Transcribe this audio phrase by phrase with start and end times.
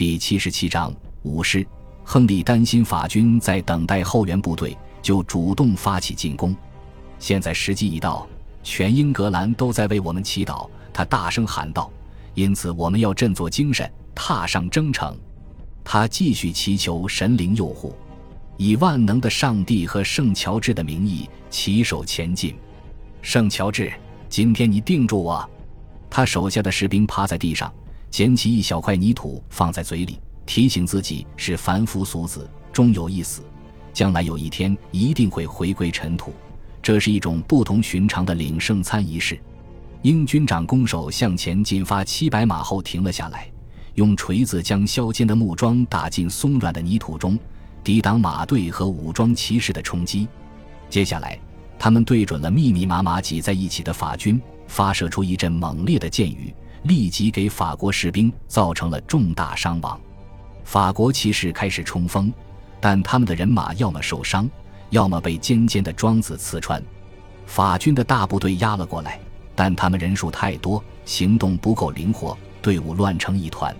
[0.00, 0.90] 第七十七章
[1.24, 1.62] 武士。
[2.04, 6.56] 亨利担心法军在等待后援部队，就主动发起进攻。
[7.18, 8.26] 现在时机已到，
[8.62, 10.66] 全英格兰都在为我们祈祷。
[10.90, 11.92] 他大声喊道
[12.32, 15.14] ：“因此，我们要振作精神，踏上征程。”
[15.84, 17.94] 他继续祈求神灵佑护，
[18.56, 22.56] 以万能的上帝和圣乔治的名义起手前进。
[23.20, 23.92] 圣乔治，
[24.30, 25.46] 今天你定住我！
[26.08, 27.70] 他手下的士兵趴在地上，
[28.10, 30.18] 捡起一小块泥土放在嘴里。
[30.46, 33.42] 提醒自己是凡夫俗子，终有一死，
[33.92, 36.32] 将来有一天一定会回归尘土。
[36.82, 39.38] 这是一种不同寻常的领圣餐仪式。
[40.02, 43.48] 英军长弓手向前进发七百码后停了下来，
[43.94, 47.38] 用锤子将削尖的木桩打进松软的泥土中，
[47.84, 50.26] 抵挡马队和武装骑士的冲击。
[50.88, 51.38] 接下来，
[51.78, 60.00] 他们对准了密密麻麻挤在一起的法军，发射出一阵猛烈的箭雨，立即给法国士兵造成了重大伤亡。
[60.64, 62.32] 法国骑士开始冲锋，
[62.80, 64.48] 但他们的人马要么受伤，
[64.90, 66.82] 要么被尖尖的桩子刺穿。
[67.46, 69.18] 法军的大部队压了过来，
[69.54, 73.74] 但他们人数太多，行动不够灵活，队伍乱成一团。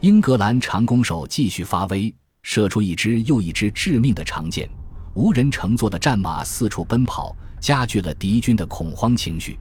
[0.00, 4.68] 英格兰长弓手继续发威，射出一支又一支致命的长箭。
[5.14, 9.58] 无人乘坐的战马四处奔跑，加剧了敌军的恐慌情绪。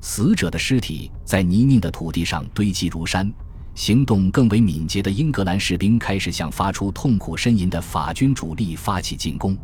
[0.00, 3.32] 死者的尸体在泥泞的土地上堆积如山。
[3.74, 9.56] 行动更为敏捷的英格兰士兵开始向发出痛苦呻吟的法军主力发起进攻，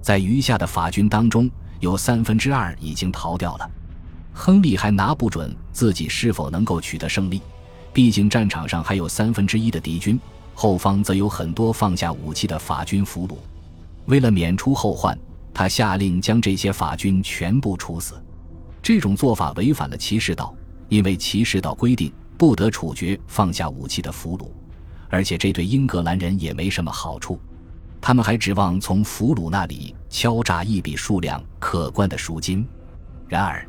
[0.00, 3.70] 在余下的法军当中，有三分之二已经逃掉了。
[4.32, 7.42] 亨利还拿不准自己是否能够取得胜利，
[7.92, 10.18] 毕竟战场上还有三分之一的敌军，
[10.54, 13.36] 后方则有很多放下武器的法军俘虏。
[14.06, 15.18] 为了免除后患，
[15.52, 18.14] 他下令将这些法军全部处死。
[18.82, 20.54] 这种做法违反了骑士道，
[20.88, 22.12] 因为骑士道规定。
[22.40, 24.48] 不得处决放下武器的俘虏，
[25.10, 27.38] 而且这对英格兰人也没什么好处。
[28.00, 32.66] 他们还指望从俘虏那里敲诈一笔数量可观的赎金。
[33.28, 33.68] 然而，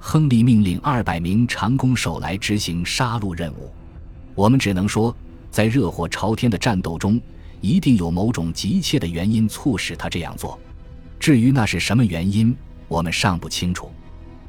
[0.00, 3.70] 亨利命令二百名长弓手来执行杀戮任务。
[4.34, 5.14] 我们只能说，
[5.50, 7.20] 在热火朝天的战斗中，
[7.60, 10.58] 一定有某种急切的原因促使他这样做。
[11.20, 12.56] 至于那是什么原因，
[12.88, 13.90] 我们尚不清楚。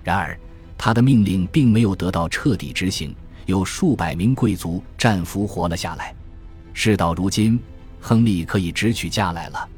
[0.07, 0.39] 然而，
[0.77, 3.13] 他的命令并没有得到彻底执行。
[3.45, 6.15] 有数百名贵族战俘活了下来。
[6.73, 7.59] 事到如今，
[7.99, 9.69] 亨利可以直取家来了。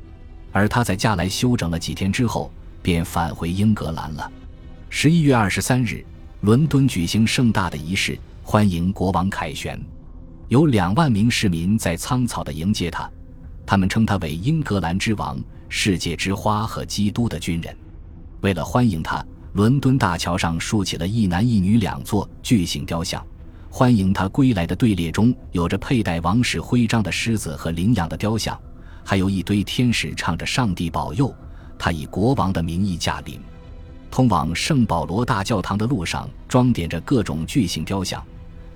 [0.51, 2.51] 而他在家来休整了几天之后，
[2.83, 4.31] 便返回英格兰了。
[4.91, 6.05] 十一月二十三日，
[6.41, 9.81] 伦敦举行盛大的仪式，欢迎国王凯旋。
[10.47, 13.09] 有两万名市民在苍草的迎接他，
[13.65, 15.39] 他们称他为英格兰之王、
[15.69, 17.75] 世界之花和基督的军人。
[18.41, 23.25] 为了欢迎他，伦敦大桥上竖起了一男一女两座巨型雕像。
[23.71, 28.59] 欢迎他归来的队列中有着佩戴王室徽章的狮子和羚羊的雕像，
[29.03, 31.33] 还有一堆天使唱着“上帝保佑”。
[31.77, 33.39] 他以国王的名义驾临，
[34.11, 38.21] 通往圣保罗大教堂的路上装点着各种巨型雕像、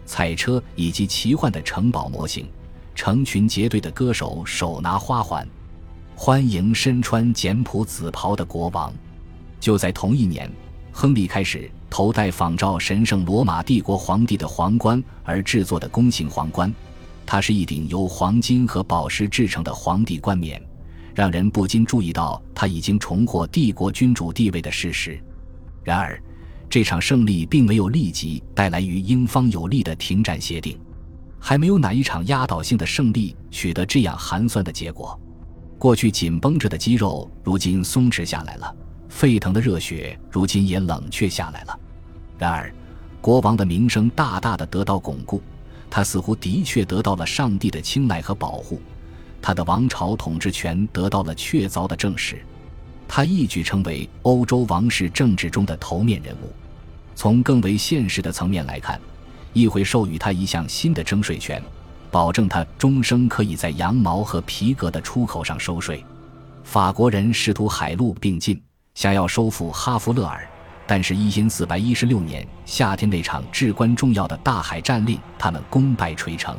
[0.05, 2.47] 彩车以及奇幻的城堡模型。
[2.95, 5.47] 成群结队的歌手手拿花环，
[6.15, 8.93] 欢迎身穿简朴紫袍的国王。
[9.63, 10.51] 就在同一年。
[10.91, 16.71] 亨利开始头戴仿照神圣罗马帝国皇帝的皇冠而制作的弓形皇冠，
[17.25, 20.61] 它是一顶由黄金和宝石制成的皇帝冠冕，
[21.15, 25.17] 让人不禁注意到他已经重获帝国君主地位的事实。
[25.81, 26.21] 然而，
[26.69, 30.77] 这场胜利并没有立即带来与英方有利的停战协定，
[31.39, 35.17] 还没有哪一场压倒性的胜利取得这样寒酸的结果。
[35.79, 38.75] 过去紧绷着的肌肉如今松弛下来了。
[39.13, 41.79] 沸腾的热血如今也冷却下来了。
[42.37, 42.73] 然而，
[43.21, 45.41] 国王的名声大大的得到巩固，
[45.89, 48.81] 他似乎的确得到了上帝的青睐和保护，
[49.39, 52.43] 他的王朝统治权得到了确凿的证实，
[53.07, 56.51] 他一举成为欧洲王室政治中的头面人物。
[57.15, 58.99] 从更为现实的层面来看，
[59.53, 61.61] 议会授予他一项新的征税权，
[62.09, 66.03] 保证他终生可以在羊毛和皮革的出口上收税。
[66.63, 68.59] 法国人试图海陆并进。
[68.95, 70.47] 想要收复哈弗勒尔，
[70.85, 76.55] 但是，一因四百一十六年夏天那场至关重要的大海战令，他们功败垂成。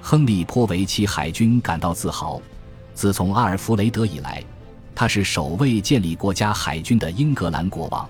[0.00, 2.42] 亨利颇为其海军感到自豪。
[2.94, 4.42] 自从阿尔弗雷德以来，
[4.94, 8.08] 他是首位建立国家海军的英格兰国王。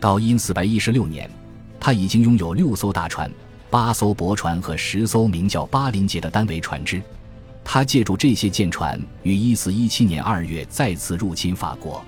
[0.00, 1.30] 到因四百一十六年，
[1.78, 3.30] 他已经拥有六艘大船、
[3.68, 7.02] 八艘驳船和十艘名叫巴林杰的单桅船只。
[7.62, 12.02] 他借助这些舰船，于一四一七年二月再次入侵法国。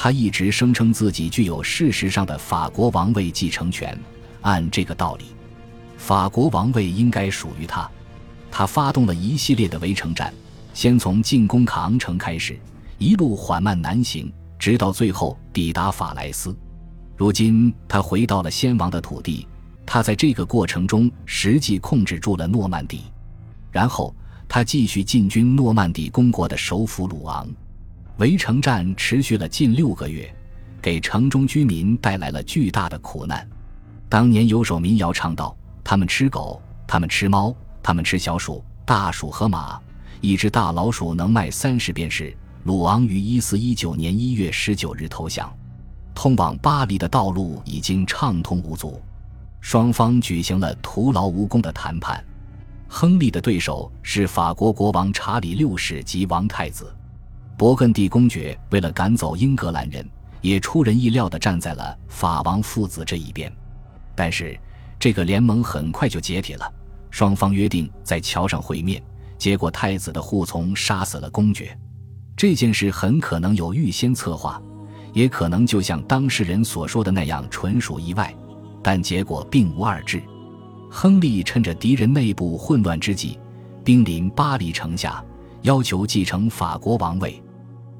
[0.00, 3.98] 他一直声称自己具有事实上的法国王位继承权。
[4.42, 5.24] 按这个道理，
[5.96, 7.90] 法国王位应该属于他。
[8.48, 10.32] 他发动了一系列的围城战，
[10.72, 12.56] 先从进攻卡昂城开始，
[12.96, 16.56] 一路缓慢南行，直到最后抵达法莱斯。
[17.16, 19.48] 如今他回到了先王的土地，
[19.84, 23.02] 他在这个过程中实际控制住了诺曼底，
[23.72, 24.14] 然后
[24.46, 27.48] 他继续进军诺曼底公国的首府鲁昂。
[28.18, 30.28] 围城战持续了近六个月，
[30.82, 33.48] 给城中居民带来了巨大的苦难。
[34.08, 39.80] 当年有首民谣唱道：“他们吃狗，他们吃猫，他们吃小鼠、大鼠和马。
[40.20, 45.50] 一只大老鼠能卖三十便士。”鲁昂于一四一九年一月十九日投降。
[46.12, 49.00] 通往巴黎的道路已经畅通无阻，
[49.60, 52.22] 双方举行了徒劳无功的谈判。
[52.88, 56.92] 亨利的对手是法国国王查理六世及王太子。
[57.58, 60.08] 勃艮第公爵为了赶走英格兰人，
[60.40, 63.52] 也出人意料地站在了法王父子这一边。
[64.14, 64.56] 但是，
[64.96, 66.72] 这个联盟很快就解体了。
[67.10, 69.02] 双方约定在桥上会面，
[69.36, 71.76] 结果太子的护从杀死了公爵。
[72.36, 74.62] 这件事很可能有预先策划，
[75.12, 78.32] 也可能就像当事人所说的那样纯属意外，
[78.84, 80.22] 但结果并无二致。
[80.88, 83.36] 亨利趁着敌人内部混乱之际，
[83.82, 85.24] 兵临巴黎城下，
[85.62, 87.42] 要求继承法国王位。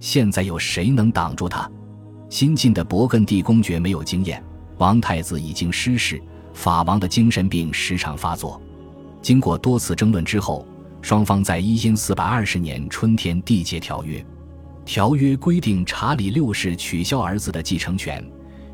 [0.01, 1.71] 现在有谁能挡住他？
[2.29, 4.43] 新晋的勃艮第公爵没有经验，
[4.77, 6.21] 王太子已经失势，
[6.53, 8.61] 法王的精神病时常发作。
[9.23, 10.67] 经过多次争论之后，
[11.03, 14.25] 双方在一因四百二十年春天缔结条约。
[14.85, 18.25] 条约规定，查理六世取消儿子的继承权，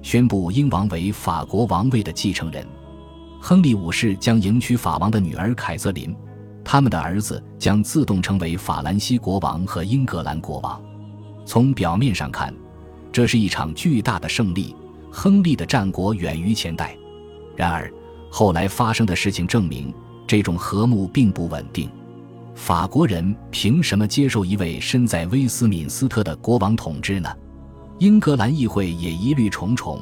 [0.02, 2.66] 宣布英王为法国王位的继承人。
[3.40, 6.14] 亨利五世将迎娶法王的女儿凯瑟琳，
[6.64, 10.82] 他们的儿子将自动成为法兰西国王和英格兰国王。
[11.44, 12.54] 从表面上看，
[13.12, 14.74] 这是一场巨大的胜利。
[15.10, 16.96] 亨利的战果远于前代。
[17.54, 17.88] 然而，
[18.30, 19.94] 后来发生的事情证明，
[20.26, 21.88] 这种和睦并不稳定。
[22.56, 27.28] 法国人凭什么接受一位身在威斯敏斯特的国王统治呢？
[28.00, 30.00] 英格兰议会也疑虑重重：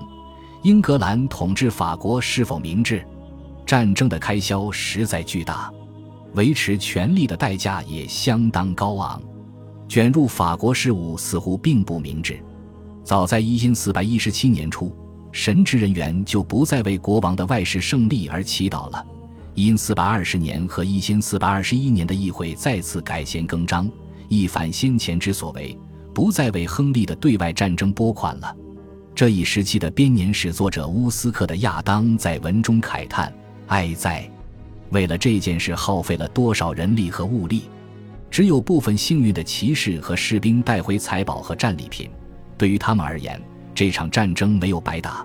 [0.62, 3.04] 英格兰统治法国是否明智？
[3.66, 5.70] 战争的开销实在巨大，
[6.32, 9.22] 维持权力的代价也相当高昂。
[9.92, 12.42] 卷入法国事务似乎并不明智。
[13.04, 14.90] 早在一因四百一十七年初，
[15.32, 19.06] 神职人员就不再为国王的外事胜利而祈祷了。
[19.52, 23.86] 因四百二十年和一千四百二十一年的议会再次改弦更张，
[24.30, 25.78] 一反先前之所为，
[26.14, 28.56] 不再为亨利的对外战争拨款了。
[29.14, 33.30] 这一时期的编年史作者乌斯克的亚当在文中慨叹
[33.68, 34.26] ：“哀哉！
[34.88, 37.64] 为了这件事耗费了多少人力和物力。”
[38.32, 42.08] 只有部分幸运的骑士和士兵带回财宝和战利品，
[42.56, 43.38] 对于他们而言，
[43.74, 45.22] 这场战争没有白打。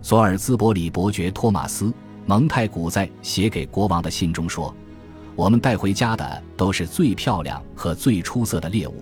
[0.00, 1.84] 索尔兹伯里伯爵托马斯·
[2.24, 4.74] 蒙泰古在写给国王的信中说
[5.36, 8.94] ：“我们带回家的都是最漂亮和最出色的猎物，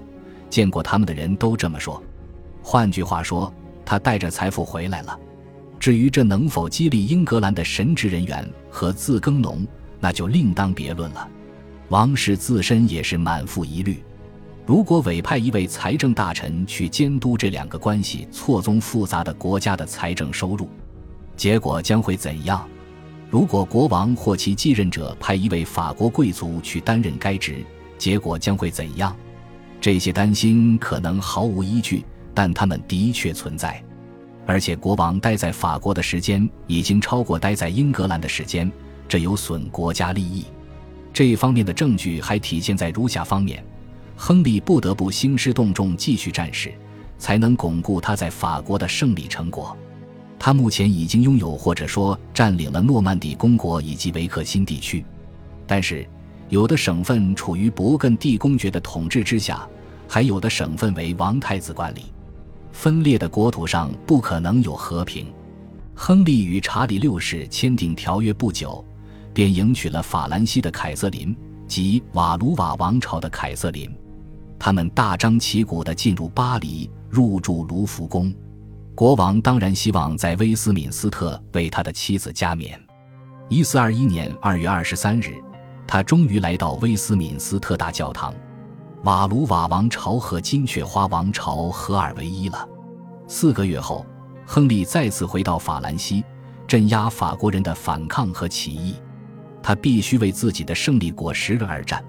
[0.51, 2.03] 见过他们的人都这么说。
[2.65, 3.55] 换句话说，
[3.85, 5.17] 他带着财富回来了。
[5.79, 9.65] 至于这能否激励英格兰的神职人员和自耕农，
[10.01, 11.29] 那就另当别论了。”
[11.89, 14.03] 王室自身也是满腹疑虑，
[14.67, 20.69] 如果委派一位财政大臣去监督这两个关系错综复杂的国家的财政收入，
[21.37, 22.69] 结果将会怎样？
[23.31, 27.65] 如果国王或其继任者派一位法国贵族去担任该职，
[27.97, 29.17] 结果将会怎样？
[29.81, 33.81] 这些担心可能毫无依据，但他们的确存在。
[34.45, 38.71] 而且，国王待在法国的时间已经超过待在英格兰的时间，
[39.09, 40.45] 这有损国家利益。
[41.17, 43.65] 这一方面的证据还体现在如下方面：
[44.19, 46.71] 亨利不得不兴师动众继续战事，
[47.17, 49.75] 才能巩固他在法国的胜利成果。
[50.39, 55.03] 他目前已经拥有或者说占领了诺曼底公国以及维克辛地区，
[55.67, 56.07] 但是
[56.51, 59.67] 有的省份处于勃艮第公爵的统治之下，
[60.07, 62.13] 还有的省份为王太子管理。
[62.73, 65.33] 分裂的国土上不可能有和平。
[65.95, 68.85] 亨利与查理六世签订条约不久。
[69.37, 71.37] 便迎娶了法兰西的凯瑟琳
[71.69, 73.95] 及瓦卢瓦王朝的凯瑟琳，
[74.59, 78.33] 他们大张旗鼓地进入巴黎，入住卢浮宫。
[78.95, 82.81] 国王当然希望在威斯敏斯特为他的妻子加冕。
[83.51, 85.35] 一四二一年二月二十三日，
[85.87, 88.33] 他终于来到威斯敏斯特大教堂。
[89.03, 92.67] 瓦卢瓦王朝和金雀花王朝合二为一了。
[93.29, 94.07] 四个月后，
[94.47, 96.25] 亨利再次回到法兰西，
[96.67, 98.95] 镇压法国人的反抗和起义。
[99.67, 102.01] 他必须为自己的胜利果实而战，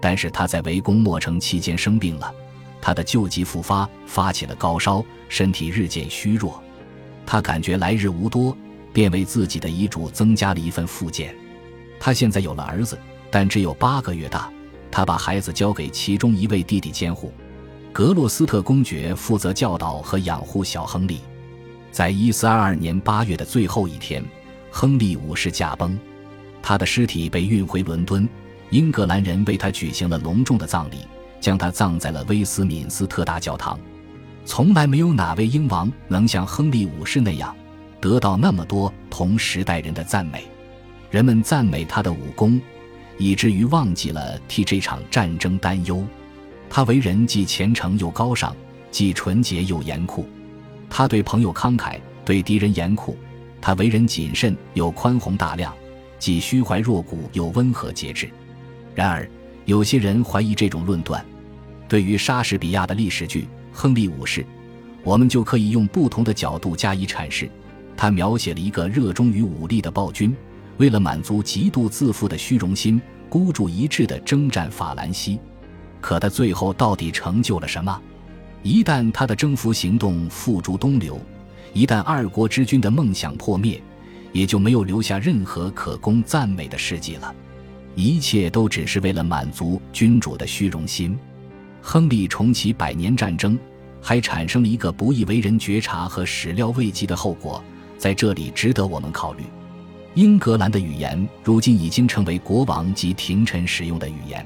[0.00, 2.32] 但是他在围攻莫城期间生病了，
[2.80, 6.62] 他的旧疾复发，发起了高烧，身体日渐虚弱。
[7.26, 8.56] 他感觉来日无多，
[8.92, 11.34] 便为自己的遗嘱增加了一份附件。
[11.98, 12.96] 他现在有了儿子，
[13.28, 14.48] 但只有八个月大。
[14.88, 17.32] 他把孩子交给其中一位弟弟监护。
[17.92, 21.18] 格洛斯特公爵负责教导和养护小亨利。
[21.90, 24.24] 在1422年8月的最后一天，
[24.70, 25.98] 亨利五世驾崩，
[26.62, 28.28] 他的尸体被运回伦敦，
[28.70, 30.98] 英格兰人为他举行了隆重的葬礼，
[31.40, 33.78] 将他葬在了威斯敏斯特大教堂。
[34.44, 37.54] 从来没有哪位英王能像亨利五世那样，
[38.00, 40.44] 得到那么多同时代人的赞美。
[41.10, 42.60] 人们赞美他的武功，
[43.18, 46.04] 以至于忘记了替这场战争担忧。
[46.68, 48.54] 他为人既虔诚又高尚，
[48.90, 50.28] 既纯洁又严酷。
[50.88, 53.16] 他对朋友慷慨，对敌人严酷。
[53.60, 55.74] 他为人谨慎又宽宏大量，
[56.20, 58.30] 既虚怀若谷又温和节制。
[58.94, 59.28] 然而，
[59.64, 61.24] 有些人怀疑这种论断。
[61.88, 64.46] 对于莎士比亚的历史剧，亨利五世，
[65.02, 67.50] 我们就可以用不同的角度加以阐释。
[67.96, 70.32] 他描写了一个热衷于武力的暴君，
[70.76, 75.40] 为了满足极度自负的虚荣心，孤注一掷地征战法兰西。
[76.00, 78.00] 可他最后到底成就了什么？
[78.62, 81.18] 一旦他的征服行动付诸东流，
[81.72, 83.82] 一旦二国之君的梦想破灭，
[84.32, 87.34] 也就没有留下任何可供赞美的事迹了。
[87.94, 91.18] 一切都只是为了满足君主的虚荣心。
[91.82, 93.58] 亨利重启百年战争，
[94.00, 97.62] 还产生了一个不易为人觉察和始料未及的后果，
[97.98, 99.42] 在这里值得我们考虑。
[100.14, 104.44] 英格兰的语言如今已经成为国王及廷臣使用的语言。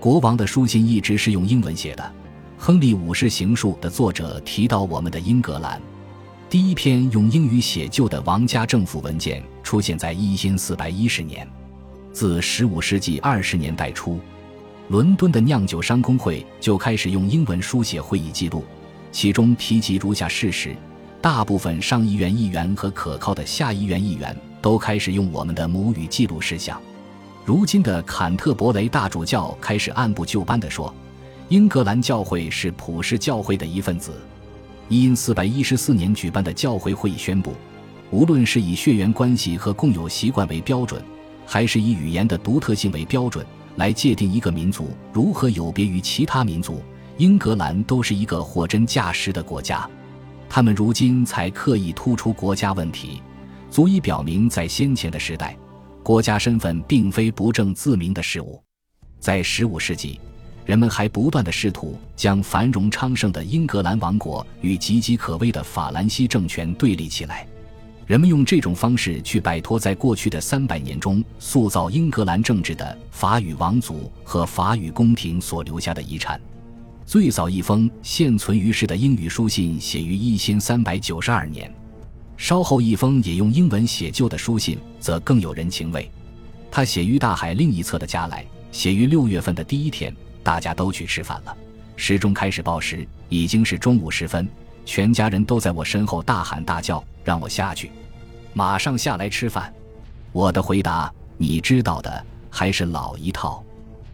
[0.00, 2.02] 国王的书信一直是用英文写的。
[2.58, 5.80] 《亨利五世行述》的作者提到我们的英格兰，
[6.48, 11.46] 第一篇用英语写就的王家政府文件出现在一千四百一十年。
[12.12, 14.20] 自十五世纪二十年代初。
[14.88, 18.64] 伦敦的酿酒商工会就开始用英文书写会议记录，
[19.10, 20.76] 其中提及如下事实：
[21.20, 26.80] 大部分上议院议员和可靠的下议院议员都开始用我们的母语记录事项。
[27.44, 30.94] 如今的坎特伯雷大主教开始按部就班地说
[31.50, 34.12] ：“英格兰教会是普世教会的一份子。”
[34.88, 37.54] 因四百一十四年举办的教会会议宣布，
[38.10, 41.02] 无论是以血缘关系和共有习惯为标准，
[41.44, 43.44] 还是以语言的独特性为标准。
[43.76, 46.80] 来界定一个民族如何有别于其他民族，
[47.18, 49.86] 英格兰都是一个货真价实的国家。
[50.48, 53.20] 他们如今才刻意突出国家问题，
[53.70, 55.54] 足以表明在先前的时代，
[56.02, 58.62] 国家身份并非不正自明的事物。
[59.20, 60.18] 在十五世纪，
[60.66, 67.46] 人们还不断的试图将繁荣昌盛的英格兰王国与岌岌可危的法兰西政权对立起来。
[68.04, 76.40] 人们用这种方式去摆脱在过去的三百年中塑造英格兰政治的法语王族和法语宫廷所留下的遗产。
[77.04, 81.72] 最早一封现存于世的英语书信写于一千三百九十二年，
[82.36, 86.10] 稍后一封也用英文写就的书信则更有人情味。
[86.72, 90.14] 他写于大海另一侧的加莱，写于六月份的第一天，
[90.46, 91.56] 大家都去吃饭了，
[91.96, 94.48] 时钟开始报时，已经是中午时分。
[94.84, 97.90] 全家人都在我身后大喊大叫，让我下去，
[98.52, 99.74] 马上下来吃饭。
[100.30, 103.60] 我的回答，你知道的，还是老一套。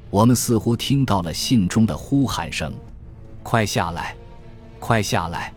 [0.09, 2.73] 我们似乎听到了信中的呼喊声
[3.45, 4.17] ：“快下来，
[4.81, 5.53] 快下来！”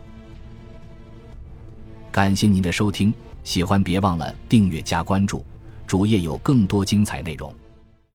[2.12, 3.14] 感谢您的收听，
[3.44, 5.42] 喜欢别忘了订阅加关注，
[5.86, 7.50] 主页有更多精彩内容。